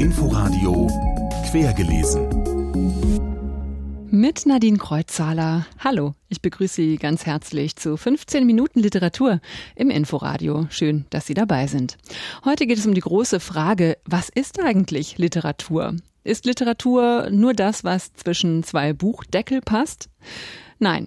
Inforadio 0.00 0.88
Quergelesen. 1.48 2.26
Mit 4.10 4.46
Nadine 4.46 4.78
Kreuzzahler. 4.78 5.64
Hallo, 5.78 6.16
ich 6.28 6.42
begrüße 6.42 6.74
Sie 6.74 6.96
ganz 6.96 7.24
herzlich 7.24 7.76
zu 7.76 7.96
15 7.96 8.44
Minuten 8.44 8.80
Literatur 8.80 9.38
im 9.76 9.90
Inforadio. 9.90 10.66
Schön, 10.70 11.06
dass 11.10 11.24
Sie 11.24 11.34
dabei 11.34 11.68
sind. 11.68 11.98
Heute 12.44 12.66
geht 12.66 12.78
es 12.78 12.86
um 12.86 12.94
die 12.94 13.00
große 13.00 13.38
Frage, 13.38 13.96
was 14.06 14.28
ist 14.28 14.58
eigentlich 14.58 15.18
Literatur? 15.18 15.94
Ist 16.24 16.44
Literatur 16.44 17.28
nur 17.30 17.54
das, 17.54 17.84
was 17.84 18.12
zwischen 18.14 18.64
zwei 18.64 18.92
Buchdeckel 18.92 19.60
passt? 19.60 20.08
Nein, 20.80 21.06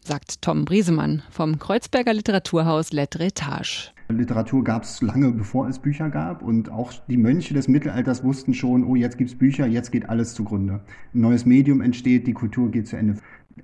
sagt 0.00 0.42
Tom 0.42 0.64
Briesemann 0.64 1.24
vom 1.28 1.58
Kreuzberger 1.58 2.14
Literaturhaus 2.14 2.92
Lettre-Etage. 2.92 3.94
Literatur 4.12 4.64
gab 4.64 4.84
es 4.84 5.02
lange 5.02 5.30
bevor 5.32 5.68
es 5.68 5.78
Bücher 5.78 6.10
gab 6.10 6.42
und 6.42 6.70
auch 6.70 6.92
die 7.08 7.16
Mönche 7.16 7.54
des 7.54 7.68
Mittelalters 7.68 8.24
wussten 8.24 8.54
schon, 8.54 8.84
oh, 8.84 8.96
jetzt 8.96 9.18
gibt 9.18 9.30
es 9.30 9.36
Bücher, 9.36 9.66
jetzt 9.66 9.90
geht 9.90 10.08
alles 10.08 10.34
zugrunde. 10.34 10.80
Ein 11.14 11.20
neues 11.20 11.46
Medium 11.46 11.80
entsteht, 11.80 12.26
die 12.26 12.32
Kultur 12.32 12.70
geht 12.70 12.88
zu 12.88 12.96
Ende. 12.96 13.16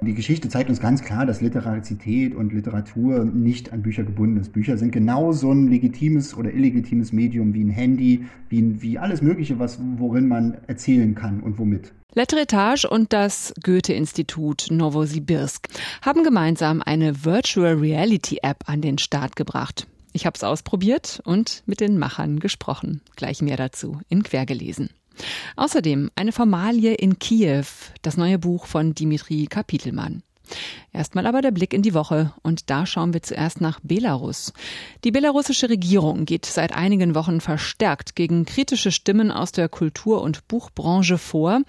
Die 0.02 0.14
Geschichte 0.14 0.48
zeigt 0.48 0.68
uns 0.68 0.80
ganz 0.80 1.02
klar, 1.02 1.24
dass 1.24 1.40
Literalizität 1.40 2.34
und 2.34 2.52
Literatur 2.52 3.24
nicht 3.24 3.72
an 3.72 3.82
Bücher 3.82 4.04
gebunden 4.04 4.36
ist. 4.38 4.52
Bücher 4.52 4.76
sind 4.76 4.92
genauso 4.92 5.52
ein 5.52 5.68
legitimes 5.68 6.36
oder 6.36 6.52
illegitimes 6.52 7.12
Medium 7.12 7.54
wie 7.54 7.64
ein 7.64 7.70
Handy, 7.70 8.26
wie, 8.48 8.82
wie 8.82 8.98
alles 8.98 9.22
Mögliche, 9.22 9.58
was, 9.58 9.80
worin 9.96 10.28
man 10.28 10.58
erzählen 10.66 11.14
kann 11.14 11.40
und 11.40 11.58
womit. 11.58 11.94
Lettre-Etage 12.14 12.86
und 12.86 13.12
das 13.12 13.54
Goethe-Institut 13.62 14.68
Novosibirsk 14.70 15.68
haben 16.02 16.24
gemeinsam 16.24 16.82
eine 16.82 17.24
Virtual 17.24 17.74
Reality 17.74 18.38
App 18.42 18.64
an 18.66 18.80
den 18.80 18.98
Start 18.98 19.36
gebracht. 19.36 19.86
Ich 20.16 20.24
habe 20.24 20.34
es 20.34 20.44
ausprobiert 20.44 21.20
und 21.24 21.62
mit 21.66 21.80
den 21.80 21.98
Machern 21.98 22.40
gesprochen. 22.40 23.02
Gleich 23.16 23.42
mehr 23.42 23.58
dazu 23.58 24.00
in 24.08 24.22
Quergelesen. 24.22 24.88
Außerdem 25.56 26.10
eine 26.14 26.32
Formalie 26.32 26.94
in 26.94 27.18
Kiew, 27.18 27.66
das 28.00 28.16
neue 28.16 28.38
Buch 28.38 28.64
von 28.64 28.94
Dimitri 28.94 29.44
Kapitelmann. 29.44 30.22
Erstmal 30.92 31.26
aber 31.26 31.42
der 31.42 31.50
Blick 31.50 31.74
in 31.74 31.82
die 31.82 31.94
Woche 31.94 32.32
und 32.42 32.70
da 32.70 32.86
schauen 32.86 33.12
wir 33.12 33.22
zuerst 33.22 33.60
nach 33.60 33.80
Belarus. 33.82 34.52
Die 35.04 35.10
belarussische 35.10 35.68
Regierung 35.68 36.24
geht 36.24 36.46
seit 36.46 36.72
einigen 36.72 37.14
Wochen 37.14 37.40
verstärkt 37.40 38.16
gegen 38.16 38.46
kritische 38.46 38.90
Stimmen 38.90 39.30
aus 39.30 39.52
der 39.52 39.68
Kultur- 39.68 40.22
und 40.22 40.48
Buchbranche 40.48 41.18
vor. 41.18 41.60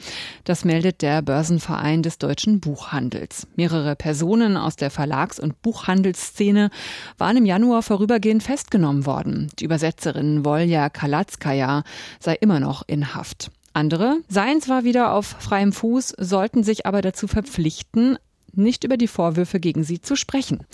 Das 0.43 0.63
meldet 0.63 1.01
der 1.01 1.21
Börsenverein 1.21 2.03
des 2.03 2.17
deutschen 2.19 2.59
Buchhandels. 2.59 3.47
Mehrere 3.55 3.95
Personen 3.95 4.55
aus 4.55 4.75
der 4.75 4.91
Verlags- 4.91 5.39
und 5.39 5.61
Buchhandelsszene 5.61 6.69
waren 7.17 7.37
im 7.37 7.45
Januar 7.45 7.83
vorübergehend 7.83 8.43
festgenommen 8.43 9.05
worden. 9.05 9.49
Die 9.59 9.65
Übersetzerin 9.65 10.45
Volja 10.45 10.89
Kalatskaya 10.89 11.83
sei 12.19 12.35
immer 12.35 12.59
noch 12.59 12.83
in 12.87 13.13
Haft. 13.13 13.51
Andere 13.73 14.17
seien 14.27 14.59
zwar 14.59 14.85
wieder 14.85 15.13
auf 15.13 15.27
freiem 15.39 15.71
Fuß, 15.71 16.15
sollten 16.17 16.63
sich 16.63 16.87
aber 16.87 17.03
dazu 17.03 17.27
verpflichten, 17.27 18.17
nicht 18.57 18.83
über 18.83 18.97
die 18.97 19.07
Vorwürfe 19.07 19.59
gegen 19.59 19.83
sie 19.83 20.01
zu 20.01 20.15
sprechen. 20.15 20.65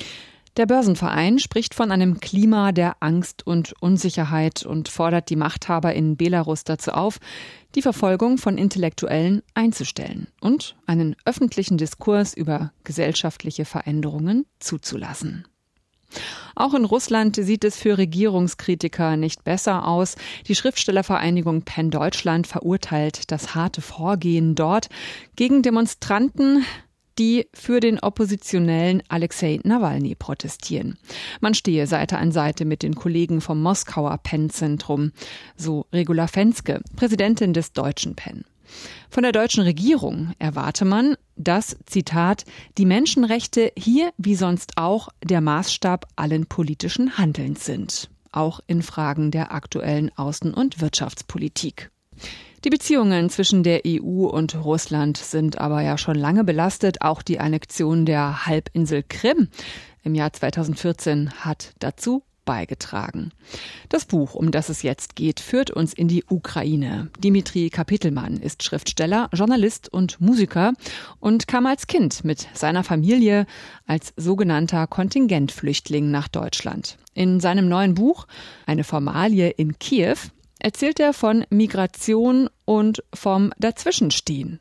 Der 0.55 0.67
Börsenverein 0.67 1.39
spricht 1.39 1.73
von 1.73 1.91
einem 1.91 2.19
Klima 2.19 2.71
der 2.71 2.97
Angst 2.99 3.45
und 3.47 3.73
Unsicherheit 3.81 4.63
und 4.63 4.87
fordert 4.87 5.31
die 5.31 5.35
Machthaber 5.35 5.93
in 5.93 6.15
Belarus 6.15 6.63
dazu 6.63 6.91
auf, 6.91 7.19
die 7.73 7.81
Verfolgung 7.81 8.37
von 8.37 8.59
Intellektuellen 8.59 9.41
einzustellen 9.55 10.27
und 10.41 10.75
einen 10.85 11.15
öffentlichen 11.25 11.77
Diskurs 11.79 12.35
über 12.35 12.71
gesellschaftliche 12.83 13.65
Veränderungen 13.65 14.45
zuzulassen. 14.59 15.47
Auch 16.55 16.75
in 16.75 16.85
Russland 16.85 17.35
sieht 17.35 17.63
es 17.63 17.75
für 17.75 17.97
Regierungskritiker 17.97 19.17
nicht 19.17 19.43
besser 19.43 19.87
aus. 19.87 20.15
Die 20.47 20.53
Schriftstellervereinigung 20.53 21.63
PEN 21.63 21.89
Deutschland 21.89 22.45
verurteilt 22.45 23.31
das 23.31 23.55
harte 23.55 23.81
Vorgehen 23.81 24.53
dort 24.53 24.89
gegen 25.35 25.63
Demonstranten, 25.63 26.63
die 27.19 27.47
für 27.53 27.79
den 27.79 27.99
oppositionellen 27.99 29.03
Alexei 29.07 29.59
Nawalny 29.63 30.15
protestieren. 30.15 30.97
Man 31.41 31.53
stehe 31.53 31.87
Seite 31.87 32.17
an 32.17 32.31
Seite 32.31 32.65
mit 32.65 32.83
den 32.83 32.95
Kollegen 32.95 33.41
vom 33.41 33.61
Moskauer 33.61 34.17
PEN-Zentrum, 34.23 35.11
so 35.55 35.85
Regula 35.93 36.27
Fenske, 36.27 36.81
Präsidentin 36.95 37.53
des 37.53 37.73
deutschen 37.73 38.15
PEN. 38.15 38.45
Von 39.09 39.23
der 39.23 39.31
deutschen 39.31 39.63
Regierung 39.63 40.33
erwarte 40.39 40.85
man, 40.85 41.15
dass, 41.35 41.77
Zitat, 41.85 42.45
die 42.77 42.85
Menschenrechte 42.85 43.71
hier 43.77 44.11
wie 44.17 44.35
sonst 44.35 44.73
auch 44.77 45.09
der 45.23 45.41
Maßstab 45.41 46.07
allen 46.15 46.47
politischen 46.47 47.17
Handelns 47.17 47.65
sind, 47.65 48.09
auch 48.31 48.59
in 48.67 48.81
Fragen 48.81 49.31
der 49.31 49.53
aktuellen 49.53 50.09
Außen- 50.11 50.53
und 50.53 50.81
Wirtschaftspolitik. 50.81 51.91
Die 52.63 52.69
Beziehungen 52.69 53.29
zwischen 53.29 53.63
der 53.63 53.81
EU 53.85 54.25
und 54.25 54.55
Russland 54.63 55.17
sind 55.17 55.59
aber 55.59 55.81
ja 55.81 55.97
schon 55.97 56.15
lange 56.15 56.45
belastet. 56.45 57.01
Auch 57.01 57.21
die 57.21 57.41
Annexion 57.41 58.05
der 58.05 58.45
Halbinsel 58.45 59.03
Krim 59.03 59.49
im 60.03 60.15
Jahr 60.15 60.31
2014 60.31 61.31
hat 61.41 61.73
dazu 61.79 62.23
beigetragen. 62.45 63.31
Das 63.89 64.05
Buch, 64.05 64.33
um 64.33 64.51
das 64.51 64.69
es 64.69 64.81
jetzt 64.81 65.17
geht, 65.17 65.41
führt 65.41 65.71
uns 65.71 65.93
in 65.93 66.07
die 66.07 66.23
Ukraine. 66.29 67.09
Dimitri 67.19 67.69
Kapitelmann 67.69 68.37
ist 68.37 68.63
Schriftsteller, 68.63 69.29
Journalist 69.33 69.91
und 69.91 70.21
Musiker 70.21 70.71
und 71.19 71.47
kam 71.49 71.65
als 71.65 71.87
Kind 71.87 72.23
mit 72.23 72.47
seiner 72.53 72.85
Familie 72.85 73.45
als 73.87 74.13
sogenannter 74.15 74.87
Kontingentflüchtling 74.87 76.11
nach 76.11 76.29
Deutschland. 76.29 76.97
In 77.13 77.41
seinem 77.41 77.67
neuen 77.67 77.93
Buch 77.93 78.25
Eine 78.65 78.85
Formalie 78.85 79.49
in 79.49 79.77
Kiew 79.79 80.17
erzählt 80.63 80.99
er 80.99 81.13
von 81.13 81.45
Migration 81.51 82.49
und 82.65 83.03
vom 83.13 83.51
Dazwischenstehen. 83.59 84.59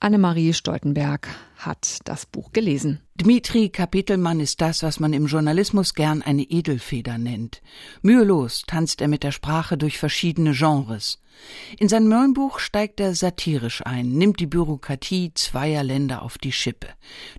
Annemarie 0.00 0.52
Stoltenberg 0.52 1.28
hat 1.56 2.00
das 2.04 2.26
Buch 2.26 2.52
gelesen. 2.52 3.00
Dmitri 3.14 3.70
Kapitelmann 3.70 4.40
ist 4.40 4.60
das, 4.60 4.82
was 4.82 5.00
man 5.00 5.14
im 5.14 5.26
Journalismus 5.26 5.94
gern 5.94 6.20
eine 6.20 6.42
Edelfeder 6.42 7.16
nennt. 7.16 7.62
Mühelos 8.02 8.64
tanzt 8.66 9.00
er 9.00 9.08
mit 9.08 9.22
der 9.22 9.32
Sprache 9.32 9.78
durch 9.78 9.98
verschiedene 9.98 10.52
Genres. 10.52 11.22
In 11.78 11.88
seinem 11.88 12.08
neuen 12.08 12.34
Buch 12.34 12.58
steigt 12.58 13.00
er 13.00 13.14
satirisch 13.14 13.80
ein, 13.86 14.10
nimmt 14.10 14.40
die 14.40 14.46
Bürokratie 14.46 15.32
zweier 15.34 15.84
Länder 15.84 16.22
auf 16.22 16.36
die 16.36 16.52
Schippe, 16.52 16.88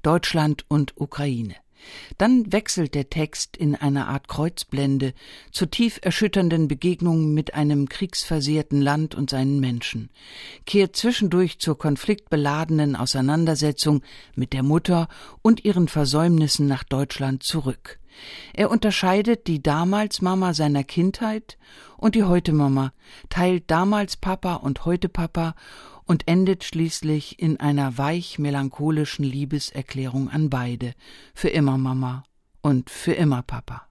Deutschland 0.01 0.65
und 0.67 0.93
Ukraine. 0.95 1.55
Dann 2.17 2.51
wechselt 2.51 2.95
der 2.95 3.09
Text 3.09 3.57
in 3.57 3.75
einer 3.75 4.07
Art 4.07 4.27
Kreuzblende 4.27 5.13
zu 5.51 5.65
tief 5.65 5.99
erschütternden 6.01 6.67
Begegnungen 6.67 7.33
mit 7.33 7.53
einem 7.53 7.89
kriegsversehrten 7.89 8.81
Land 8.81 9.15
und 9.15 9.29
seinen 9.29 9.59
Menschen, 9.59 10.09
kehrt 10.65 10.95
zwischendurch 10.95 11.59
zur 11.59 11.77
konfliktbeladenen 11.77 12.95
Auseinandersetzung 12.95 14.01
mit 14.35 14.53
der 14.53 14.63
Mutter 14.63 15.07
und 15.41 15.65
ihren 15.65 15.87
Versäumnissen 15.87 16.67
nach 16.67 16.83
Deutschland 16.83 17.43
zurück. 17.43 17.99
Er 18.53 18.69
unterscheidet 18.69 19.47
die 19.47 19.61
damals 19.61 20.21
Mama 20.21 20.53
seiner 20.53 20.83
Kindheit 20.83 21.57
und 21.97 22.15
die 22.15 22.23
heute 22.23 22.53
Mama, 22.53 22.93
teilt 23.29 23.69
damals 23.71 24.17
Papa 24.17 24.55
und 24.55 24.85
heute 24.85 25.09
Papa 25.09 25.55
und 26.05 26.27
endet 26.27 26.63
schließlich 26.63 27.39
in 27.39 27.59
einer 27.59 27.97
weich 27.97 28.39
melancholischen 28.39 29.25
Liebeserklärung 29.25 30.29
an 30.29 30.49
beide, 30.49 30.93
für 31.33 31.49
immer 31.49 31.77
Mama 31.77 32.23
und 32.61 32.89
für 32.89 33.13
immer 33.13 33.41
Papa. 33.41 33.87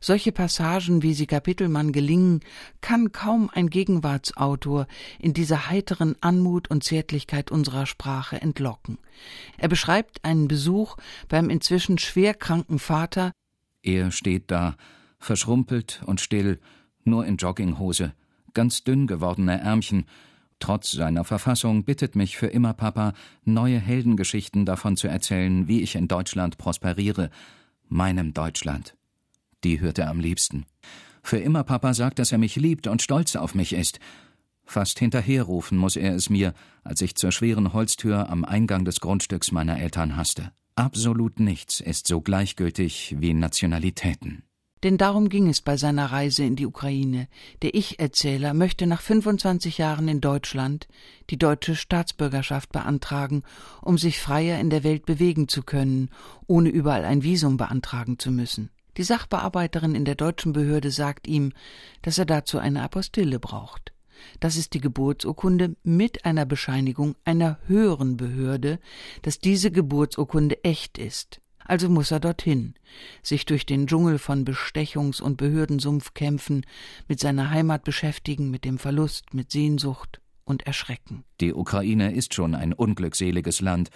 Solche 0.00 0.32
Passagen, 0.32 1.02
wie 1.02 1.14
sie 1.14 1.26
Kapitelmann 1.26 1.92
gelingen, 1.92 2.40
kann 2.80 3.12
kaum 3.12 3.50
ein 3.52 3.70
Gegenwartsautor 3.70 4.86
in 5.18 5.34
dieser 5.34 5.68
heiteren 5.68 6.16
Anmut 6.20 6.70
und 6.70 6.84
Zärtlichkeit 6.84 7.50
unserer 7.50 7.86
Sprache 7.86 8.40
entlocken. 8.40 8.98
Er 9.56 9.68
beschreibt 9.68 10.24
einen 10.24 10.48
Besuch 10.48 10.96
beim 11.28 11.50
inzwischen 11.50 11.98
schwerkranken 11.98 12.78
Vater. 12.78 13.32
Er 13.88 14.10
steht 14.10 14.50
da, 14.50 14.76
verschrumpelt 15.18 16.02
und 16.04 16.20
still, 16.20 16.60
nur 17.04 17.24
in 17.24 17.38
Jogginghose, 17.38 18.12
ganz 18.52 18.84
dünn 18.84 19.06
gewordene 19.06 19.58
Ärmchen, 19.58 20.04
Trotz 20.60 20.90
seiner 20.90 21.22
Verfassung 21.22 21.84
bittet 21.84 22.16
mich 22.16 22.36
für 22.36 22.48
immer 22.48 22.74
Papa, 22.74 23.12
neue 23.44 23.78
Heldengeschichten 23.78 24.66
davon 24.66 24.96
zu 24.96 25.06
erzählen, 25.06 25.68
wie 25.68 25.82
ich 25.82 25.94
in 25.94 26.08
Deutschland 26.08 26.58
prosperiere, 26.58 27.30
meinem 27.86 28.34
Deutschland. 28.34 28.96
Die 29.62 29.80
hört 29.80 30.00
er 30.00 30.10
am 30.10 30.18
liebsten. 30.18 30.66
Für 31.22 31.38
immer 31.38 31.62
Papa 31.62 31.94
sagt, 31.94 32.18
dass 32.18 32.32
er 32.32 32.38
mich 32.38 32.56
liebt 32.56 32.88
und 32.88 33.02
stolz 33.02 33.36
auf 33.36 33.54
mich 33.54 33.72
ist. 33.72 34.00
Fast 34.64 34.98
hinterherrufen 34.98 35.78
muss 35.78 35.94
er 35.94 36.16
es 36.16 36.28
mir, 36.28 36.54
als 36.82 37.02
ich 37.02 37.14
zur 37.14 37.30
schweren 37.30 37.72
Holztür 37.72 38.28
am 38.28 38.44
Eingang 38.44 38.84
des 38.84 38.98
Grundstücks 38.98 39.52
meiner 39.52 39.78
Eltern 39.78 40.16
hasste. 40.16 40.50
Absolut 40.78 41.40
nichts 41.40 41.80
ist 41.80 42.06
so 42.06 42.20
gleichgültig 42.20 43.16
wie 43.18 43.34
Nationalitäten. 43.34 44.44
Denn 44.84 44.96
darum 44.96 45.28
ging 45.28 45.48
es 45.48 45.60
bei 45.60 45.76
seiner 45.76 46.12
Reise 46.12 46.44
in 46.44 46.54
die 46.54 46.66
Ukraine. 46.66 47.26
Der 47.62 47.74
Ich-Erzähler 47.74 48.54
möchte 48.54 48.86
nach 48.86 49.00
25 49.00 49.78
Jahren 49.78 50.06
in 50.06 50.20
Deutschland 50.20 50.86
die 51.30 51.36
deutsche 51.36 51.74
Staatsbürgerschaft 51.74 52.70
beantragen, 52.70 53.42
um 53.82 53.98
sich 53.98 54.20
freier 54.20 54.60
in 54.60 54.70
der 54.70 54.84
Welt 54.84 55.04
bewegen 55.04 55.48
zu 55.48 55.64
können, 55.64 56.10
ohne 56.46 56.68
überall 56.68 57.04
ein 57.04 57.24
Visum 57.24 57.56
beantragen 57.56 58.20
zu 58.20 58.30
müssen. 58.30 58.70
Die 58.98 59.02
Sachbearbeiterin 59.02 59.96
in 59.96 60.04
der 60.04 60.14
deutschen 60.14 60.52
Behörde 60.52 60.92
sagt 60.92 61.26
ihm, 61.26 61.52
dass 62.02 62.18
er 62.18 62.26
dazu 62.26 62.58
eine 62.58 62.82
Apostille 62.82 63.40
braucht. 63.40 63.92
Das 64.40 64.56
ist 64.56 64.74
die 64.74 64.80
Geburtsurkunde 64.80 65.76
mit 65.82 66.24
einer 66.24 66.46
Bescheinigung 66.46 67.14
einer 67.24 67.58
höheren 67.66 68.16
Behörde, 68.16 68.78
dass 69.22 69.38
diese 69.38 69.70
Geburtsurkunde 69.70 70.62
echt 70.64 70.98
ist. 70.98 71.40
Also 71.68 71.90
muss 71.90 72.10
er 72.10 72.18
dorthin, 72.18 72.74
sich 73.22 73.44
durch 73.44 73.66
den 73.66 73.86
Dschungel 73.86 74.18
von 74.18 74.46
Bestechungs- 74.46 75.20
und 75.20 75.36
Behördensumpf 75.36 76.14
kämpfen, 76.14 76.64
mit 77.08 77.20
seiner 77.20 77.50
Heimat 77.50 77.84
beschäftigen, 77.84 78.50
mit 78.50 78.64
dem 78.64 78.78
Verlust, 78.78 79.34
mit 79.34 79.52
Sehnsucht 79.52 80.22
und 80.44 80.66
Erschrecken. 80.66 81.24
Die 81.42 81.52
Ukraine 81.52 82.14
ist 82.14 82.32
schon 82.32 82.54
ein 82.54 82.72
unglückseliges 82.72 83.60
Land. 83.60 83.90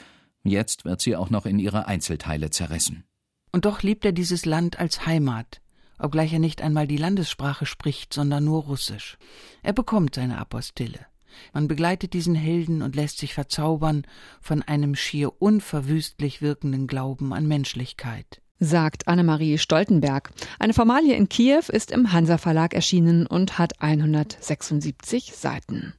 Jetzt 0.44 0.84
wird 0.84 1.00
sie 1.00 1.16
auch 1.16 1.30
noch 1.30 1.46
in 1.46 1.58
ihre 1.58 1.86
Einzelteile 1.86 2.50
zerrissen. 2.50 3.04
Und 3.52 3.64
doch 3.64 3.82
liebt 3.82 4.04
er 4.04 4.12
dieses 4.12 4.44
Land 4.44 4.78
als 4.78 5.06
Heimat, 5.06 5.61
obgleich 6.02 6.32
er 6.32 6.38
nicht 6.38 6.62
einmal 6.62 6.86
die 6.86 6.96
Landessprache 6.96 7.66
spricht, 7.66 8.12
sondern 8.12 8.44
nur 8.44 8.64
Russisch. 8.64 9.18
Er 9.62 9.72
bekommt 9.72 10.14
seine 10.14 10.38
Apostille. 10.38 11.06
Man 11.54 11.68
begleitet 11.68 12.12
diesen 12.12 12.34
Helden 12.34 12.82
und 12.82 12.94
lässt 12.94 13.18
sich 13.18 13.34
verzaubern 13.34 14.04
von 14.40 14.62
einem 14.62 14.94
schier 14.94 15.40
unverwüstlich 15.40 16.42
wirkenden 16.42 16.86
Glauben 16.86 17.32
an 17.32 17.46
Menschlichkeit 17.46 18.42
sagt 18.62 19.08
Annemarie 19.08 19.58
Stoltenberg. 19.58 20.30
Eine 20.58 20.72
Formalie 20.72 21.14
in 21.16 21.28
Kiew 21.28 21.64
ist 21.68 21.90
im 21.90 22.12
Hansa 22.12 22.38
Verlag 22.38 22.74
erschienen 22.74 23.26
und 23.26 23.58
hat 23.58 23.82
176 23.82 25.32
Seiten. 25.34 25.94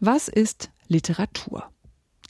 Was 0.00 0.28
ist 0.28 0.70
Literatur? 0.88 1.68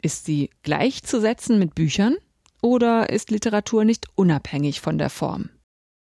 Ist 0.02 0.26
sie 0.26 0.50
gleichzusetzen 0.62 1.58
mit 1.58 1.74
Büchern 1.74 2.16
oder 2.60 3.10
ist 3.10 3.30
Literatur 3.30 3.84
nicht 3.84 4.06
unabhängig 4.14 4.80
von 4.80 4.98
der 4.98 5.10
Form? 5.10 5.48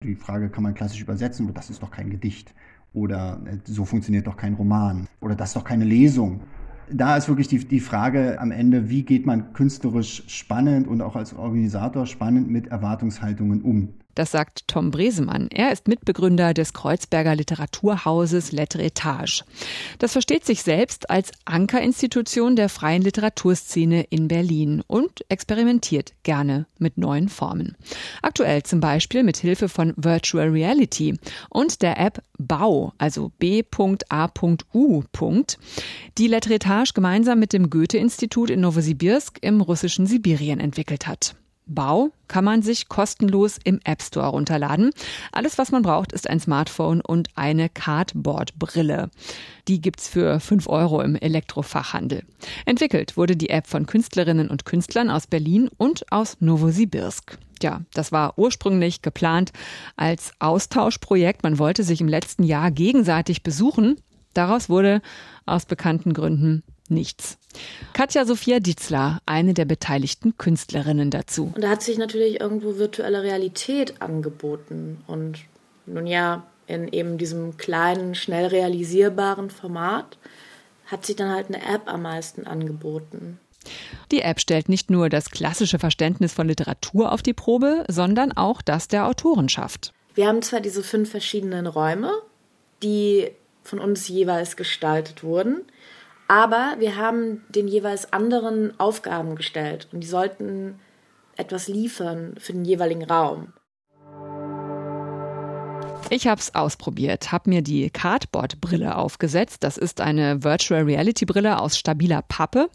Die 0.03 0.15
Frage 0.15 0.49
kann 0.49 0.63
man 0.63 0.73
klassisch 0.73 1.01
übersetzen, 1.01 1.53
das 1.53 1.69
ist 1.69 1.83
doch 1.83 1.91
kein 1.91 2.09
Gedicht 2.09 2.53
oder 2.93 3.39
äh, 3.45 3.57
so 3.65 3.85
funktioniert 3.85 4.25
doch 4.27 4.35
kein 4.35 4.55
Roman 4.55 5.07
oder 5.19 5.35
das 5.35 5.49
ist 5.49 5.55
doch 5.55 5.63
keine 5.63 5.85
Lesung. 5.85 6.41
Da 6.91 7.15
ist 7.15 7.29
wirklich 7.29 7.47
die, 7.47 7.59
die 7.59 7.79
Frage 7.79 8.39
am 8.41 8.51
Ende, 8.51 8.89
wie 8.89 9.03
geht 9.03 9.25
man 9.25 9.53
künstlerisch 9.53 10.23
spannend 10.27 10.87
und 10.87 11.01
auch 11.01 11.15
als 11.15 11.33
Organisator 11.33 12.05
spannend 12.05 12.49
mit 12.49 12.67
Erwartungshaltungen 12.67 13.61
um. 13.61 13.93
Das 14.15 14.31
sagt 14.31 14.67
Tom 14.67 14.91
Bresemann. 14.91 15.47
Er 15.51 15.71
ist 15.71 15.87
Mitbegründer 15.87 16.53
des 16.53 16.73
Kreuzberger 16.73 17.35
Literaturhauses 17.35 18.51
Lettre 18.51 18.83
Etage. 18.83 19.43
Das 19.99 20.13
versteht 20.13 20.45
sich 20.45 20.63
selbst 20.63 21.09
als 21.09 21.31
Ankerinstitution 21.45 22.55
der 22.55 22.69
freien 22.69 23.01
Literaturszene 23.01 24.03
in 24.09 24.27
Berlin 24.27 24.83
und 24.87 25.25
experimentiert 25.29 26.13
gerne 26.23 26.65
mit 26.77 26.97
neuen 26.97 27.29
Formen. 27.29 27.75
Aktuell 28.21 28.63
zum 28.63 28.79
Beispiel 28.79 29.23
mit 29.23 29.37
Hilfe 29.37 29.69
von 29.69 29.93
Virtual 29.95 30.49
Reality 30.49 31.17
und 31.49 31.81
der 31.81 31.99
App 31.99 32.21
Bau, 32.37 32.93
also 32.97 33.31
B.A.U. 33.37 35.03
die 36.17 36.27
Lettre 36.27 36.53
Etage 36.55 36.93
gemeinsam 36.93 37.39
mit 37.39 37.53
dem 37.53 37.69
Goethe-Institut 37.69 38.49
in 38.49 38.61
Novosibirsk 38.61 39.37
im 39.41 39.61
russischen 39.61 40.07
Sibirien 40.07 40.59
entwickelt 40.59 41.07
hat. 41.07 41.35
Bau 41.73 42.11
kann 42.27 42.45
man 42.45 42.61
sich 42.61 42.89
kostenlos 42.89 43.57
im 43.63 43.79
App 43.83 44.01
Store 44.01 44.29
runterladen. 44.29 44.91
Alles, 45.31 45.57
was 45.57 45.71
man 45.71 45.81
braucht, 45.81 46.11
ist 46.11 46.29
ein 46.29 46.39
Smartphone 46.39 47.01
und 47.01 47.29
eine 47.35 47.69
Cardboard-Brille. 47.69 49.09
Die 49.67 49.81
gibt's 49.81 50.07
für 50.07 50.39
5 50.39 50.67
Euro 50.67 51.01
im 51.01 51.15
Elektrofachhandel. 51.15 52.23
Entwickelt 52.65 53.17
wurde 53.17 53.35
die 53.35 53.49
App 53.49 53.67
von 53.67 53.85
Künstlerinnen 53.85 54.49
und 54.49 54.65
Künstlern 54.65 55.09
aus 55.09 55.27
Berlin 55.27 55.69
und 55.77 56.11
aus 56.11 56.37
Novosibirsk. 56.39 57.37
Ja, 57.61 57.81
das 57.93 58.11
war 58.11 58.37
ursprünglich 58.37 59.01
geplant 59.01 59.51
als 59.95 60.31
Austauschprojekt. 60.39 61.43
Man 61.43 61.59
wollte 61.59 61.83
sich 61.83 62.01
im 62.01 62.07
letzten 62.07 62.43
Jahr 62.43 62.71
gegenseitig 62.71 63.43
besuchen. 63.43 63.97
Daraus 64.33 64.69
wurde 64.69 65.01
aus 65.45 65.65
bekannten 65.65 66.13
Gründen 66.13 66.63
nichts. 66.91 67.37
Katja 67.93 68.25
Sophia 68.25 68.59
Dietzler, 68.59 69.19
eine 69.25 69.53
der 69.53 69.65
beteiligten 69.65 70.37
Künstlerinnen 70.37 71.09
dazu. 71.09 71.51
Und 71.55 71.63
da 71.63 71.69
hat 71.69 71.81
sich 71.81 71.97
natürlich 71.97 72.39
irgendwo 72.39 72.77
virtuelle 72.77 73.23
Realität 73.23 74.01
angeboten. 74.01 75.03
Und 75.07 75.39
nun 75.85 76.07
ja, 76.07 76.43
in 76.67 76.87
eben 76.87 77.17
diesem 77.17 77.57
kleinen, 77.57 78.15
schnell 78.15 78.47
realisierbaren 78.47 79.49
Format 79.49 80.17
hat 80.85 81.05
sich 81.05 81.15
dann 81.15 81.31
halt 81.31 81.47
eine 81.47 81.63
App 81.63 81.83
am 81.85 82.03
meisten 82.03 82.45
angeboten. 82.45 83.39
Die 84.11 84.21
App 84.21 84.39
stellt 84.39 84.69
nicht 84.69 84.89
nur 84.89 85.09
das 85.09 85.29
klassische 85.29 85.79
Verständnis 85.79 86.33
von 86.33 86.47
Literatur 86.47 87.11
auf 87.11 87.21
die 87.21 87.33
Probe, 87.33 87.85
sondern 87.87 88.31
auch 88.31 88.61
das 88.61 88.87
der 88.87 89.07
Autorenschaft. 89.07 89.93
Wir 90.15 90.27
haben 90.27 90.41
zwar 90.41 90.59
diese 90.59 90.83
fünf 90.83 91.11
verschiedenen 91.11 91.67
Räume, 91.67 92.11
die 92.83 93.31
von 93.63 93.79
uns 93.79 94.07
jeweils 94.07 94.55
gestaltet 94.57 95.23
wurden. 95.23 95.61
Aber 96.31 96.75
wir 96.79 96.95
haben 96.95 97.43
den 97.49 97.67
jeweils 97.67 98.13
anderen 98.13 98.79
Aufgaben 98.79 99.35
gestellt 99.35 99.89
und 99.91 99.99
die 99.99 100.07
sollten 100.07 100.79
etwas 101.35 101.67
liefern 101.67 102.35
für 102.37 102.53
den 102.53 102.63
jeweiligen 102.63 103.03
Raum. 103.03 103.51
Ich 106.09 106.27
habe 106.27 106.39
es 106.39 106.55
ausprobiert, 106.55 107.33
habe 107.33 107.49
mir 107.49 107.61
die 107.61 107.89
Cardboard-Brille 107.89 108.95
aufgesetzt. 108.95 109.65
Das 109.65 109.77
ist 109.77 109.99
eine 109.99 110.41
Virtual 110.41 110.83
Reality-Brille 110.83 111.59
aus 111.59 111.77
stabiler 111.77 112.21
Pappe. 112.21 112.69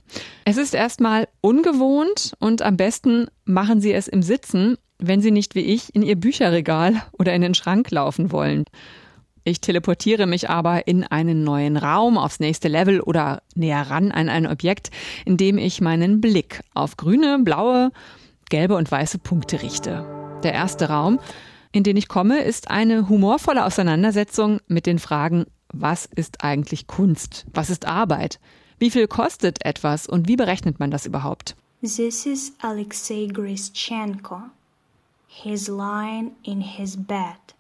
Es 0.44 0.58
ist 0.58 0.74
erstmal 0.74 1.26
ungewohnt 1.40 2.34
und 2.38 2.60
am 2.60 2.76
besten 2.76 3.28
machen 3.46 3.80
Sie 3.80 3.94
es 3.94 4.06
im 4.06 4.20
Sitzen, 4.20 4.76
wenn 4.98 5.22
Sie 5.22 5.30
nicht 5.30 5.54
wie 5.54 5.60
ich 5.60 5.94
in 5.94 6.02
Ihr 6.02 6.16
Bücherregal 6.16 7.00
oder 7.18 7.32
in 7.32 7.40
den 7.40 7.54
Schrank 7.54 7.90
laufen 7.90 8.32
wollen. 8.32 8.66
Ich 9.48 9.60
teleportiere 9.60 10.26
mich 10.26 10.50
aber 10.50 10.88
in 10.88 11.04
einen 11.04 11.44
neuen 11.44 11.76
Raum, 11.76 12.18
aufs 12.18 12.40
nächste 12.40 12.66
Level 12.66 13.00
oder 13.00 13.44
näher 13.54 13.88
ran 13.88 14.10
an 14.10 14.28
ein 14.28 14.44
Objekt, 14.44 14.90
in 15.24 15.36
dem 15.36 15.56
ich 15.56 15.80
meinen 15.80 16.20
Blick 16.20 16.62
auf 16.74 16.96
grüne, 16.96 17.38
blaue, 17.38 17.92
gelbe 18.50 18.74
und 18.74 18.90
weiße 18.90 19.20
Punkte 19.20 19.62
richte. 19.62 20.04
Der 20.42 20.52
erste 20.52 20.88
Raum, 20.88 21.20
in 21.70 21.84
den 21.84 21.96
ich 21.96 22.08
komme, 22.08 22.40
ist 22.40 22.72
eine 22.72 23.08
humorvolle 23.08 23.64
Auseinandersetzung 23.64 24.58
mit 24.66 24.84
den 24.84 24.98
Fragen, 24.98 25.46
was 25.72 26.06
ist 26.06 26.42
eigentlich 26.42 26.88
Kunst? 26.88 27.46
Was 27.54 27.70
ist 27.70 27.86
Arbeit? 27.86 28.40
Wie 28.80 28.90
viel 28.90 29.06
kostet 29.06 29.64
etwas 29.64 30.08
und 30.08 30.26
wie 30.26 30.34
berechnet 30.34 30.80
man 30.80 30.90
das 30.90 31.06
überhaupt? 31.06 31.54
This 31.82 32.26
is 32.26 32.52
Alexei 32.62 33.28
Grischenko. 33.32 34.40
He's 35.28 35.68
lying 35.68 36.32
in 36.42 36.60
his 36.60 36.96
bed. 36.96 37.55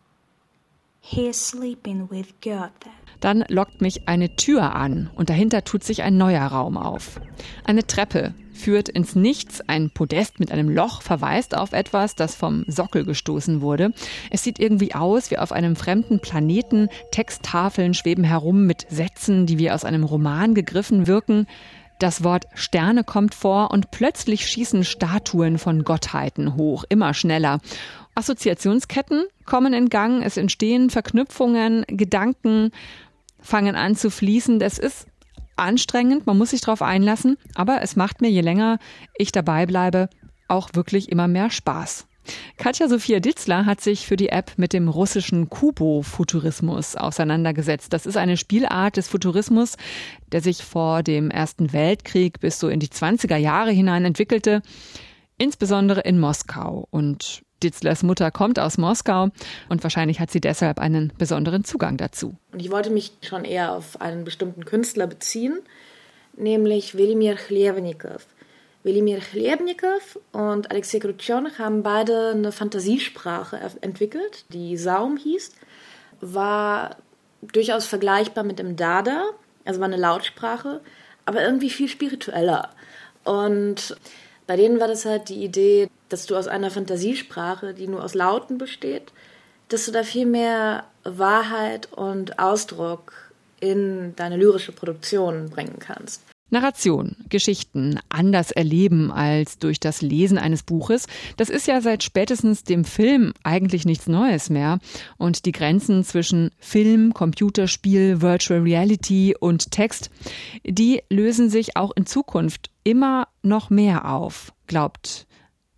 Dann 3.20 3.44
lockt 3.48 3.80
mich 3.80 4.08
eine 4.08 4.34
Tür 4.34 4.74
an 4.74 5.08
und 5.14 5.30
dahinter 5.30 5.62
tut 5.62 5.84
sich 5.84 6.02
ein 6.02 6.16
neuer 6.16 6.42
Raum 6.42 6.76
auf. 6.76 7.20
Eine 7.64 7.86
Treppe 7.86 8.34
führt 8.52 8.88
ins 8.88 9.14
Nichts, 9.14 9.60
ein 9.68 9.90
Podest 9.90 10.40
mit 10.40 10.50
einem 10.50 10.68
Loch 10.68 11.02
verweist 11.02 11.56
auf 11.56 11.72
etwas, 11.72 12.16
das 12.16 12.34
vom 12.34 12.64
Sockel 12.66 13.04
gestoßen 13.04 13.60
wurde. 13.60 13.92
Es 14.30 14.42
sieht 14.42 14.58
irgendwie 14.58 14.96
aus 14.96 15.30
wie 15.30 15.38
auf 15.38 15.52
einem 15.52 15.76
fremden 15.76 16.18
Planeten. 16.18 16.88
Texttafeln 17.12 17.94
schweben 17.94 18.24
herum 18.24 18.66
mit 18.66 18.86
Sätzen, 18.90 19.46
die 19.46 19.58
wie 19.58 19.70
aus 19.70 19.84
einem 19.84 20.02
Roman 20.02 20.54
gegriffen 20.54 21.06
wirken. 21.06 21.46
Das 21.98 22.24
Wort 22.24 22.44
Sterne 22.54 23.04
kommt 23.04 23.34
vor 23.34 23.70
und 23.70 23.90
plötzlich 23.90 24.46
schießen 24.46 24.84
Statuen 24.84 25.56
von 25.56 25.82
Gottheiten 25.82 26.56
hoch, 26.56 26.84
immer 26.88 27.14
schneller. 27.14 27.60
Assoziationsketten 28.16 29.24
kommen 29.44 29.74
in 29.74 29.90
Gang, 29.90 30.22
es 30.22 30.36
entstehen 30.36 30.90
Verknüpfungen, 30.90 31.84
Gedanken 31.86 32.70
fangen 33.40 33.76
an 33.76 33.94
zu 33.94 34.10
fließen. 34.10 34.58
Das 34.58 34.78
ist 34.78 35.06
anstrengend, 35.56 36.26
man 36.26 36.38
muss 36.38 36.50
sich 36.50 36.62
darauf 36.62 36.82
einlassen, 36.82 37.36
aber 37.54 37.82
es 37.82 37.94
macht 37.94 38.20
mir, 38.20 38.30
je 38.30 38.40
länger 38.40 38.78
ich 39.16 39.32
dabei 39.32 39.66
bleibe, 39.66 40.08
auch 40.48 40.70
wirklich 40.72 41.10
immer 41.10 41.28
mehr 41.28 41.50
Spaß. 41.50 42.06
Katja 42.56 42.88
Sophia 42.88 43.20
Ditzler 43.20 43.66
hat 43.66 43.80
sich 43.80 44.06
für 44.06 44.16
die 44.16 44.30
App 44.30 44.52
mit 44.56 44.72
dem 44.72 44.88
russischen 44.88 45.48
Kubo-Futurismus 45.48 46.96
auseinandergesetzt. 46.96 47.92
Das 47.92 48.06
ist 48.06 48.16
eine 48.16 48.36
Spielart 48.36 48.96
des 48.96 49.08
Futurismus, 49.08 49.76
der 50.32 50.40
sich 50.40 50.64
vor 50.64 51.02
dem 51.02 51.30
Ersten 51.30 51.72
Weltkrieg 51.72 52.40
bis 52.40 52.58
so 52.58 52.68
in 52.68 52.80
die 52.80 52.88
20er 52.88 53.36
Jahre 53.36 53.70
hinein 53.70 54.04
entwickelte, 54.04 54.62
insbesondere 55.38 56.00
in 56.00 56.18
Moskau. 56.18 56.88
Und 56.90 57.42
Ditzlers 57.62 58.02
Mutter 58.02 58.30
kommt 58.30 58.58
aus 58.58 58.78
Moskau 58.78 59.28
und 59.68 59.82
wahrscheinlich 59.82 60.20
hat 60.20 60.30
sie 60.30 60.40
deshalb 60.40 60.78
einen 60.78 61.12
besonderen 61.16 61.64
Zugang 61.64 61.96
dazu. 61.96 62.36
Und 62.52 62.60
ich 62.60 62.70
wollte 62.70 62.90
mich 62.90 63.12
schon 63.22 63.44
eher 63.44 63.72
auf 63.72 64.00
einen 64.00 64.24
bestimmten 64.24 64.64
Künstler 64.64 65.06
beziehen, 65.06 65.60
nämlich 66.36 66.96
Welimir 66.96 67.36
Chlevnikov. 67.36 68.26
Welimir 68.82 69.18
Chlebnikow 69.18 70.20
und 70.32 70.70
Alexei 70.70 71.00
Krutschon 71.00 71.58
haben 71.58 71.82
beide 71.82 72.30
eine 72.30 72.52
Fantasiesprache 72.52 73.58
entwickelt, 73.80 74.44
die 74.50 74.76
Saum 74.76 75.16
hieß, 75.16 75.52
war 76.20 76.96
durchaus 77.42 77.86
vergleichbar 77.86 78.44
mit 78.44 78.58
dem 78.58 78.76
Dada, 78.76 79.24
also 79.64 79.80
war 79.80 79.86
eine 79.86 79.96
Lautsprache, 79.96 80.80
aber 81.24 81.42
irgendwie 81.42 81.70
viel 81.70 81.88
spiritueller. 81.88 82.70
Und 83.24 83.96
bei 84.46 84.56
denen 84.56 84.78
war 84.78 84.86
das 84.86 85.04
halt 85.04 85.30
die 85.30 85.42
Idee, 85.42 85.88
dass 86.08 86.26
du 86.26 86.36
aus 86.36 86.48
einer 86.48 86.70
Fantasiesprache, 86.70 87.74
die 87.74 87.88
nur 87.88 88.04
aus 88.04 88.14
Lauten 88.14 88.58
besteht, 88.58 89.12
dass 89.68 89.86
du 89.86 89.92
da 89.92 90.02
viel 90.02 90.26
mehr 90.26 90.84
Wahrheit 91.04 91.92
und 91.92 92.38
Ausdruck 92.38 93.12
in 93.60 94.14
deine 94.16 94.36
lyrische 94.36 94.72
Produktion 94.72 95.50
bringen 95.50 95.78
kannst. 95.78 96.22
Narration, 96.48 97.16
Geschichten 97.28 97.98
anders 98.08 98.52
erleben 98.52 99.10
als 99.10 99.58
durch 99.58 99.80
das 99.80 100.00
Lesen 100.00 100.38
eines 100.38 100.62
Buches, 100.62 101.06
das 101.36 101.50
ist 101.50 101.66
ja 101.66 101.80
seit 101.80 102.04
spätestens 102.04 102.62
dem 102.62 102.84
Film 102.84 103.32
eigentlich 103.42 103.84
nichts 103.84 104.06
Neues 104.06 104.48
mehr. 104.48 104.78
Und 105.18 105.44
die 105.44 105.50
Grenzen 105.50 106.04
zwischen 106.04 106.52
Film, 106.60 107.12
Computerspiel, 107.14 108.22
Virtual 108.22 108.60
Reality 108.60 109.34
und 109.38 109.72
Text, 109.72 110.10
die 110.62 111.02
lösen 111.10 111.50
sich 111.50 111.76
auch 111.76 111.90
in 111.96 112.06
Zukunft 112.06 112.70
immer 112.84 113.26
noch 113.42 113.68
mehr 113.68 114.08
auf, 114.08 114.52
glaubt 114.68 115.26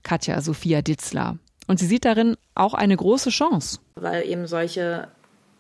Katja 0.09 0.41
Sophia 0.41 0.81
Ditzler. 0.81 1.37
Und 1.67 1.79
sie 1.79 1.85
sieht 1.85 2.07
darin 2.07 2.37
auch 2.55 2.73
eine 2.73 2.97
große 2.97 3.29
Chance. 3.29 3.79
Weil 3.97 4.27
eben 4.27 4.47
solche 4.47 5.09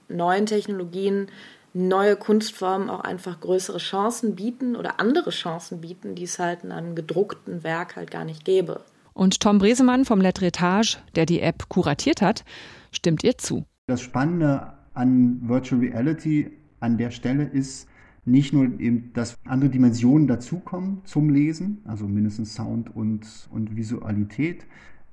neuen 0.09 0.47
Technologien 0.47 1.27
neue 1.75 2.17
Kunstformen 2.17 2.89
auch 2.89 3.01
einfach 3.01 3.41
größere 3.41 3.77
Chancen 3.77 4.37
bieten 4.37 4.75
oder 4.75 5.01
andere 5.01 5.29
Chancen 5.29 5.83
bieten, 5.83 6.15
die 6.15 6.23
es 6.23 6.39
halt 6.39 6.65
in 6.65 6.73
einem 6.73 6.95
gedruckten 6.95 7.63
Werk 7.63 7.97
halt 7.97 8.11
gar 8.11 8.25
nicht 8.25 8.47
gäbe. 8.47 8.81
Und 9.13 9.41
Tom 9.41 9.59
Bresemann 9.59 10.07
vom 10.07 10.23
Letretage, 10.23 10.97
der 11.15 11.27
die 11.27 11.43
App 11.43 11.69
kuratiert 11.69 12.23
hat, 12.23 12.47
stimmt 12.91 13.23
ihr 13.25 13.37
zu. 13.37 13.67
Das 13.87 14.01
Spannende 14.01 14.73
an 14.95 15.41
Virtual 15.43 15.83
Reality 15.83 16.51
an 16.81 16.97
der 16.97 17.11
Stelle 17.11 17.45
ist 17.45 17.87
nicht 18.25 18.53
nur 18.53 18.79
eben, 18.81 19.13
dass 19.15 19.37
andere 19.45 19.71
Dimensionen 19.71 20.27
dazukommen 20.27 21.01
zum 21.05 21.31
Lesen, 21.31 21.79
also 21.85 22.07
mindestens 22.07 22.55
Sound 22.55 22.95
und, 22.95 23.49
und 23.51 23.77
Visualität, 23.77 24.67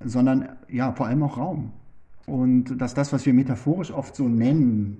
sondern 0.03 0.49
ja, 0.69 0.91
vor 0.91 1.07
allem 1.07 1.23
auch 1.23 1.37
Raum. 1.37 1.71
Und 2.25 2.81
dass 2.81 2.93
das, 2.93 3.13
was 3.13 3.25
wir 3.25 3.33
metaphorisch 3.33 3.91
oft 3.91 4.15
so 4.15 4.27
nennen, 4.27 4.97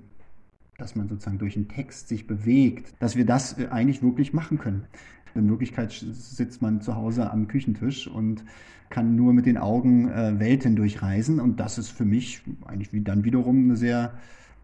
dass 0.78 0.94
man 0.94 1.08
sozusagen 1.08 1.38
durch 1.38 1.56
einen 1.56 1.68
Text 1.68 2.08
sich 2.08 2.26
bewegt, 2.26 2.92
dass 2.98 3.16
wir 3.16 3.24
das 3.24 3.58
äh, 3.58 3.68
eigentlich 3.68 4.02
wirklich 4.02 4.32
machen 4.32 4.58
können. 4.58 4.84
In 5.34 5.50
Wirklichkeit 5.50 5.92
sitzt 5.92 6.62
man 6.62 6.80
zu 6.80 6.94
Hause 6.94 7.30
am 7.30 7.46
Küchentisch 7.46 8.08
und 8.08 8.44
kann 8.88 9.16
nur 9.16 9.32
mit 9.32 9.46
den 9.46 9.58
Augen 9.58 10.08
äh, 10.08 10.38
Welten 10.38 10.76
durchreisen. 10.76 11.40
Und 11.40 11.60
das 11.60 11.76
ist 11.76 11.90
für 11.90 12.04
mich 12.04 12.42
eigentlich 12.64 12.90
dann 13.04 13.24
wiederum 13.24 13.64
eine 13.64 13.76
sehr, 13.76 14.14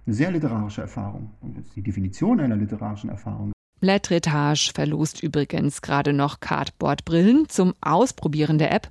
eine 0.06 0.14
sehr 0.14 0.30
literarische 0.30 0.82
Erfahrung. 0.82 1.30
Und 1.40 1.58
ist 1.58 1.74
die 1.76 1.82
Definition 1.82 2.40
einer 2.40 2.56
literarischen 2.56 3.10
Erfahrung. 3.10 3.52
Letretage 3.80 4.70
verlost 4.72 5.22
übrigens 5.22 5.82
gerade 5.82 6.12
noch 6.12 6.40
Cardboard-Brillen 6.40 7.48
zum 7.48 7.74
Ausprobieren 7.80 8.58
der 8.58 8.72
App. 8.72 8.90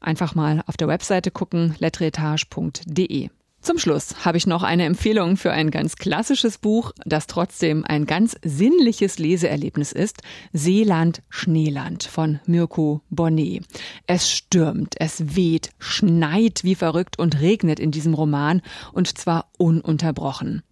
Einfach 0.00 0.34
mal 0.34 0.62
auf 0.66 0.76
der 0.76 0.88
Webseite 0.88 1.30
gucken, 1.30 1.74
letretage.de. 1.78 3.30
Zum 3.62 3.78
Schluss 3.78 4.24
habe 4.24 4.38
ich 4.38 4.48
noch 4.48 4.64
eine 4.64 4.84
Empfehlung 4.86 5.36
für 5.36 5.52
ein 5.52 5.70
ganz 5.70 5.94
klassisches 5.94 6.58
Buch, 6.58 6.90
das 7.06 7.28
trotzdem 7.28 7.84
ein 7.86 8.06
ganz 8.06 8.36
sinnliches 8.42 9.20
Leseerlebnis 9.20 9.92
ist. 9.92 10.20
Seeland, 10.52 11.22
Schneeland 11.28 12.02
von 12.02 12.40
Mirko 12.44 13.02
Bonnet. 13.08 13.64
Es 14.08 14.28
stürmt, 14.28 14.96
es 14.98 15.36
weht, 15.36 15.70
schneit 15.78 16.64
wie 16.64 16.74
verrückt 16.74 17.20
und 17.20 17.40
regnet 17.40 17.78
in 17.78 17.92
diesem 17.92 18.14
Roman 18.14 18.62
und 18.92 19.16
zwar 19.16 19.48
ununterbrochen. 19.58 20.64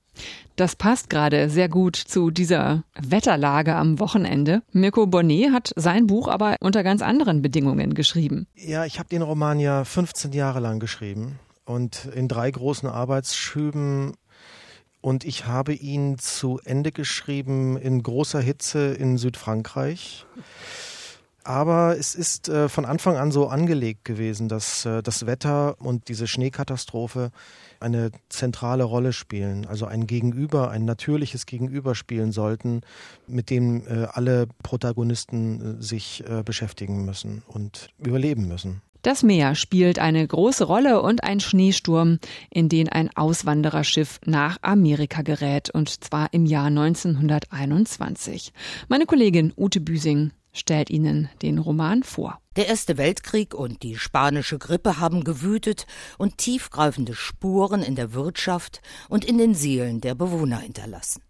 Das 0.57 0.75
passt 0.75 1.11
gerade 1.11 1.49
sehr 1.49 1.69
gut 1.69 1.95
zu 1.95 2.33
dieser 2.33 2.83
Wetterlage 3.01 3.77
am 3.77 4.01
Wochenende. 4.01 4.63
Mirko 4.73 5.07
Bonnet 5.07 5.53
hat 5.53 5.73
sein 5.77 6.09
Buch 6.09 6.27
aber 6.27 6.57
unter 6.59 6.83
ganz 6.83 7.03
anderen 7.03 7.41
Bedingungen 7.41 7.95
geschrieben. 7.95 8.49
Ja, 8.57 8.85
ich 8.85 8.99
habe 8.99 9.09
den 9.09 9.23
Roman 9.23 9.61
ja 9.61 9.85
15 9.85 10.33
Jahre 10.33 10.59
lang 10.59 10.81
geschrieben 10.81 11.39
und 11.71 12.07
in 12.07 12.29
drei 12.29 12.51
großen 12.51 12.89
Arbeitsschüben. 12.89 14.15
Und 15.01 15.25
ich 15.25 15.47
habe 15.47 15.73
ihn 15.73 16.19
zu 16.19 16.61
Ende 16.65 16.93
geschrieben 16.93 17.79
in 17.79 18.03
großer 18.03 18.41
Hitze 18.41 18.93
in 18.93 19.17
Südfrankreich. 19.17 20.27
Aber 21.43 21.97
es 21.99 22.15
ist 22.15 22.51
äh, 22.51 22.69
von 22.69 22.85
Anfang 22.85 23.17
an 23.17 23.33
so 23.33 23.49
angelegt 23.49 24.05
gewesen, 24.05 24.49
dass 24.49 24.85
äh, 24.85 25.03
das 25.03 25.25
Wetter 25.25 25.81
und 25.81 26.09
diese 26.09 26.27
Schneekatastrophe 26.27 27.31
eine 27.81 28.11
zentrale 28.29 28.85
Rolle 28.85 29.15
spielen, 29.15 29.65
also 29.65 29.87
ein 29.87 30.07
Gegenüber, 30.07 30.71
ein 30.71 30.85
natürliches 30.85 31.47
Gegenüber 31.47 31.95
spielen 31.95 32.31
sollten, 32.31 32.83
mit 33.27 33.49
dem 33.49 33.87
äh, 33.87 34.07
alle 34.13 34.49
Protagonisten 34.63 35.79
äh, 35.79 35.83
sich 35.83 36.23
äh, 36.29 36.43
beschäftigen 36.43 37.07
müssen 37.07 37.43
und 37.49 37.89
überleben 37.99 38.47
müssen. 38.47 38.83
Das 39.03 39.23
Meer 39.23 39.55
spielt 39.55 39.99
eine 39.99 40.27
große 40.27 40.65
Rolle 40.65 41.01
und 41.01 41.25
ein 41.25 41.41
Schneesturm, 41.41 42.19
in 42.51 42.69
den 42.69 42.91
ein 42.91 43.09
Auswandererschiff 43.17 44.21
nach 44.27 44.59
Amerika 44.61 45.23
gerät, 45.23 45.71
und 45.71 46.05
zwar 46.05 46.35
im 46.35 46.45
Jahr 46.45 46.67
1921. 46.67 48.53
Meine 48.89 49.07
Kollegin 49.07 49.55
Ute 49.57 49.81
Büsing 49.81 50.33
stellt 50.53 50.91
Ihnen 50.91 51.31
den 51.41 51.59
Roman 51.59 52.03
vor. 52.03 52.41
Der 52.57 52.67
Erste 52.67 52.99
Weltkrieg 52.99 53.55
und 53.55 53.83
die 53.83 53.97
spanische 53.97 54.59
Grippe 54.59 55.01
haben 55.01 55.25
gewütet 55.25 55.87
und 56.19 56.37
tiefgreifende 56.37 57.15
Spuren 57.15 57.83
in 57.83 57.95
der 57.95 58.13
Wirtschaft 58.13 58.83
und 59.09 59.25
in 59.25 59.39
den 59.39 59.55
Seelen 59.55 60.03
der 60.03 60.15
Bewohner 60.15 60.59
hinterlassen. 60.59 61.23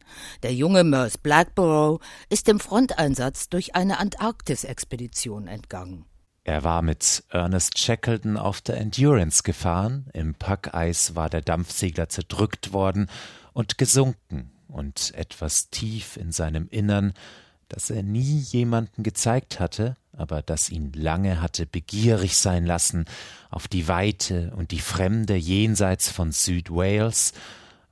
Der 0.42 0.52
junge 0.54 0.82
Merce 0.82 1.18
Blackborough 1.18 2.00
ist 2.30 2.48
dem 2.48 2.58
Fronteinsatz 2.58 3.48
durch 3.48 3.76
eine 3.76 4.00
Antarktis-Expedition 4.00 5.46
entgangen. 5.46 6.09
Er 6.50 6.64
war 6.64 6.82
mit 6.82 7.22
Ernest 7.28 7.78
Shackleton 7.78 8.36
auf 8.36 8.60
der 8.60 8.76
Endurance 8.76 9.44
gefahren, 9.44 10.06
im 10.12 10.34
Packeis 10.34 11.14
war 11.14 11.30
der 11.30 11.42
Dampfsegler 11.42 12.08
zerdrückt 12.08 12.72
worden 12.72 13.06
und 13.52 13.78
gesunken, 13.78 14.50
und 14.66 15.14
etwas 15.14 15.70
tief 15.70 16.16
in 16.16 16.32
seinem 16.32 16.66
Innern, 16.68 17.12
das 17.68 17.88
er 17.90 18.02
nie 18.02 18.40
jemanden 18.40 19.04
gezeigt 19.04 19.60
hatte, 19.60 19.94
aber 20.12 20.42
das 20.42 20.70
ihn 20.70 20.90
lange 20.92 21.40
hatte 21.40 21.66
begierig 21.66 22.36
sein 22.36 22.66
lassen 22.66 23.04
auf 23.48 23.68
die 23.68 23.86
Weite 23.86 24.52
und 24.56 24.72
die 24.72 24.80
Fremde 24.80 25.36
jenseits 25.36 26.10
von 26.10 26.32
Südwales, 26.32 27.32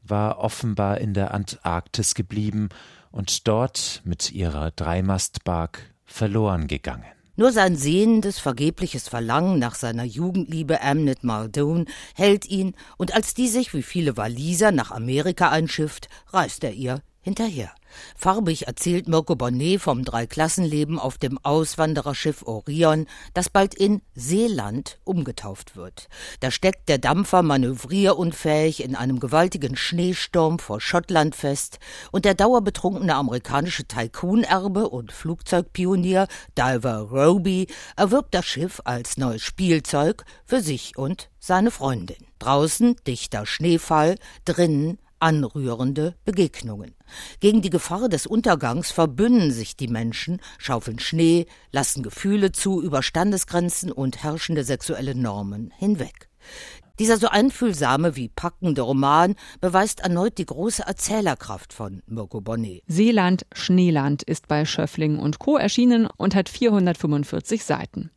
war 0.02 0.38
offenbar 0.38 0.98
in 0.98 1.14
der 1.14 1.32
Antarktis 1.32 2.16
geblieben 2.16 2.70
und 3.12 3.46
dort 3.46 4.02
mit 4.02 4.32
ihrer 4.32 4.72
Dreimastbark 4.72 5.94
verloren 6.04 6.66
gegangen. 6.66 7.17
Nur 7.38 7.52
sein 7.52 7.76
sehnendes, 7.76 8.40
vergebliches 8.40 9.06
Verlangen 9.06 9.60
nach 9.60 9.76
seiner 9.76 10.02
Jugendliebe 10.02 10.82
Amnet 10.82 11.22
Muldoon 11.22 11.86
hält 12.16 12.46
ihn, 12.46 12.74
und 12.96 13.14
als 13.14 13.32
die 13.32 13.46
sich 13.46 13.72
wie 13.74 13.84
viele 13.84 14.16
Waliser 14.16 14.72
nach 14.72 14.90
Amerika 14.90 15.48
einschifft, 15.48 16.08
reist 16.32 16.64
er 16.64 16.72
ihr 16.72 17.00
hinterher. 17.20 17.72
Farbig 18.16 18.66
erzählt 18.66 19.08
Mirko 19.08 19.34
Bonnet 19.34 19.80
vom 19.80 20.04
Dreiklassenleben 20.04 20.98
auf 20.98 21.18
dem 21.18 21.38
Auswandererschiff 21.42 22.42
Orion, 22.42 23.06
das 23.34 23.48
bald 23.48 23.74
in 23.74 24.02
Seeland 24.14 24.98
umgetauft 25.04 25.76
wird. 25.76 26.08
Da 26.40 26.50
steckt 26.50 26.88
der 26.88 26.98
Dampfer 26.98 27.42
manövrierunfähig 27.42 28.82
in 28.82 28.94
einem 28.94 29.20
gewaltigen 29.20 29.76
Schneesturm 29.76 30.58
vor 30.58 30.80
Schottland 30.80 31.34
fest 31.34 31.78
und 32.12 32.24
der 32.24 32.34
dauerbetrunkene 32.34 33.14
amerikanische 33.14 33.86
Tycoon-Erbe 33.86 34.88
und 34.88 35.12
Flugzeugpionier 35.12 36.28
Diver 36.56 37.08
Roby 37.10 37.66
erwirbt 37.96 38.34
das 38.34 38.46
Schiff 38.46 38.80
als 38.84 39.16
neues 39.16 39.42
Spielzeug 39.42 40.24
für 40.44 40.60
sich 40.60 40.96
und 40.96 41.30
seine 41.40 41.70
Freundin. 41.70 42.26
Draußen 42.38 42.96
dichter 43.06 43.46
Schneefall, 43.46 44.16
drinnen 44.44 44.98
anrührende 45.20 46.14
Begegnungen. 46.24 46.94
Gegen 47.40 47.62
die 47.62 47.70
Gefahr 47.70 48.08
des 48.08 48.26
Untergangs 48.26 48.90
verbünden 48.90 49.50
sich 49.50 49.76
die 49.76 49.88
Menschen, 49.88 50.40
schaufeln 50.58 50.98
Schnee, 50.98 51.46
lassen 51.72 52.02
Gefühle 52.02 52.52
zu 52.52 52.82
über 52.82 53.02
Standesgrenzen 53.02 53.92
und 53.92 54.22
herrschende 54.22 54.64
sexuelle 54.64 55.14
Normen 55.14 55.72
hinweg. 55.76 56.28
Dieser 56.98 57.16
so 57.16 57.28
einfühlsame 57.28 58.16
wie 58.16 58.28
packende 58.28 58.82
Roman 58.82 59.36
beweist 59.60 60.00
erneut 60.00 60.36
die 60.36 60.46
große 60.46 60.82
Erzählerkraft 60.84 61.72
von 61.72 62.02
Mirko 62.06 62.40
Bonnet. 62.40 62.82
Seeland, 62.88 63.46
Schneeland 63.52 64.24
ist 64.24 64.48
bei 64.48 64.64
Schöffling 64.64 65.20
und 65.20 65.38
Co. 65.38 65.56
erschienen 65.56 66.08
und 66.16 66.34
hat 66.34 66.48
445 66.48 67.64
Seiten. 67.64 68.10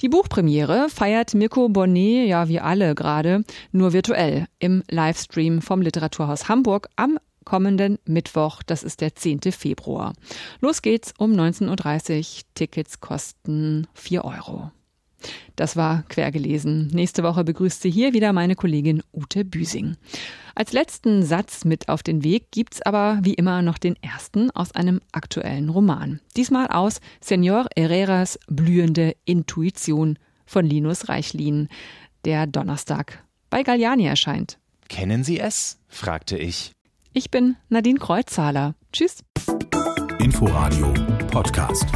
Die 0.00 0.08
Buchpremiere 0.08 0.88
feiert 0.88 1.34
Mirko 1.34 1.68
Bonnet, 1.68 2.28
ja 2.28 2.48
wie 2.48 2.60
alle 2.60 2.94
gerade, 2.94 3.44
nur 3.72 3.92
virtuell 3.92 4.46
im 4.58 4.82
Livestream 4.88 5.62
vom 5.62 5.82
Literaturhaus 5.82 6.48
Hamburg 6.48 6.88
am 6.96 7.18
kommenden 7.44 7.98
Mittwoch, 8.04 8.62
das 8.62 8.82
ist 8.82 9.00
der 9.00 9.14
10. 9.14 9.40
Februar. 9.52 10.12
Los 10.60 10.82
geht's 10.82 11.12
um 11.18 11.32
19.30 11.32 12.18
Uhr. 12.18 12.42
Tickets 12.54 13.00
kosten 13.00 13.86
4 13.94 14.24
Euro. 14.24 14.70
Das 15.56 15.76
war 15.76 16.04
quergelesen. 16.08 16.88
Nächste 16.88 17.22
Woche 17.22 17.44
begrüßt 17.44 17.82
sie 17.82 17.90
hier 17.90 18.12
wieder 18.12 18.32
meine 18.32 18.54
Kollegin 18.54 19.02
Ute 19.12 19.44
Büsing. 19.44 19.96
Als 20.54 20.72
letzten 20.72 21.22
Satz 21.22 21.64
mit 21.64 21.88
auf 21.88 22.02
den 22.02 22.24
Weg 22.24 22.50
gibt's 22.50 22.82
aber 22.82 23.18
wie 23.22 23.34
immer 23.34 23.62
noch 23.62 23.78
den 23.78 23.96
ersten 24.02 24.50
aus 24.50 24.72
einem 24.74 25.00
aktuellen 25.12 25.68
Roman. 25.68 26.20
Diesmal 26.36 26.66
aus 26.68 27.00
Senor 27.20 27.66
Herreras 27.76 28.38
Blühende 28.48 29.16
Intuition 29.24 30.18
von 30.46 30.66
Linus 30.66 31.08
Reichlin, 31.08 31.68
der 32.24 32.46
Donnerstag 32.46 33.24
bei 33.48 33.62
Galliani 33.62 34.06
erscheint. 34.06 34.58
Kennen 34.88 35.24
Sie 35.24 35.38
es? 35.38 35.78
fragte 35.88 36.36
ich. 36.36 36.72
Ich 37.12 37.30
bin 37.30 37.56
Nadine 37.68 37.98
Kreuzzahler. 37.98 38.74
Tschüss. 38.92 39.22
Inforadio 40.18 40.92
Podcast. 41.30 41.86